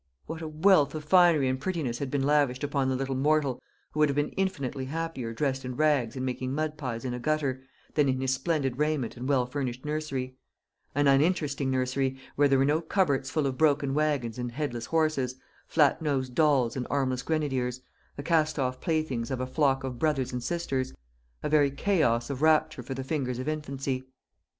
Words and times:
What 0.25 0.41
a 0.41 0.47
wealth 0.47 0.95
of 0.95 1.03
finery 1.03 1.47
and 1.47 1.61
prettiness 1.61 1.99
had 1.99 2.09
been 2.09 2.23
lavished 2.23 2.63
upon 2.63 2.89
the 2.89 2.95
little 2.95 3.13
mortal, 3.13 3.61
who 3.91 3.99
would 3.99 4.09
have 4.09 4.15
been 4.15 4.29
infinitely 4.31 4.85
happier 4.85 5.31
dressed 5.31 5.63
in 5.63 5.75
rags 5.75 6.15
and 6.15 6.25
making 6.25 6.55
mud 6.55 6.75
pies 6.75 7.05
in 7.05 7.13
a 7.13 7.19
gutter, 7.19 7.61
than 7.93 8.09
in 8.09 8.19
his 8.19 8.33
splendid 8.33 8.79
raiment 8.79 9.15
and 9.15 9.29
well 9.29 9.45
furnished 9.45 9.85
nursery; 9.85 10.37
an 10.95 11.05
uninteresting 11.05 11.69
nursery, 11.69 12.17
where 12.35 12.47
there 12.47 12.57
were 12.57 12.65
no 12.65 12.81
cupboards 12.81 13.29
full 13.29 13.45
of 13.45 13.59
broken 13.59 13.93
wagons 13.93 14.39
and 14.39 14.53
head 14.53 14.73
less 14.73 14.85
horses, 14.87 15.35
flat 15.67 16.01
nosed 16.01 16.33
dolls 16.33 16.75
and 16.75 16.87
armless 16.89 17.21
grenadiers, 17.21 17.81
the 18.15 18.23
cast 18.23 18.57
off 18.57 18.81
playthings 18.81 19.29
of 19.29 19.39
a 19.39 19.45
flock 19.45 19.83
of 19.83 19.99
brothers 19.99 20.33
and 20.33 20.41
sisters 20.41 20.95
a 21.43 21.47
very 21.47 21.69
chaos 21.69 22.31
of 22.31 22.41
rapture 22.41 22.81
for 22.81 22.95
the 22.95 23.03
fingers 23.03 23.37
of 23.37 23.47
infancy! 23.47 24.05